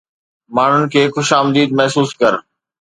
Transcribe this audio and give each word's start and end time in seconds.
ماڻهن 0.55 0.83
کي 0.91 1.01
خوش 1.13 1.29
آمديد 1.39 1.69
محسوس 1.79 2.09
ڪر 2.21 2.33